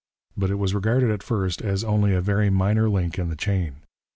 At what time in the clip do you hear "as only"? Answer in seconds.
1.61-2.11